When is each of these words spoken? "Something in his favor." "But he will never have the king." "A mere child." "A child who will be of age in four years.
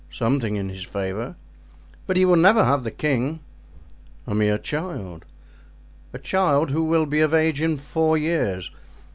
"Something 0.09 0.55
in 0.55 0.69
his 0.69 0.81
favor." 0.81 1.35
"But 2.07 2.17
he 2.17 2.25
will 2.25 2.35
never 2.35 2.65
have 2.65 2.81
the 2.81 2.89
king." 2.89 3.39
"A 4.25 4.33
mere 4.33 4.57
child." 4.57 5.25
"A 6.11 6.17
child 6.17 6.71
who 6.71 6.83
will 6.83 7.05
be 7.05 7.19
of 7.19 7.35
age 7.35 7.61
in 7.61 7.77
four 7.77 8.17
years. 8.17 8.71